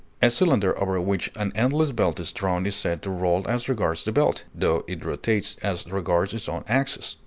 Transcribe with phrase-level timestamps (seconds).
[0.19, 4.03] A cylinder over which an endless belt is drawn is said to roll as regards
[4.03, 7.17] the belt, tho it rotates as regards its own axis.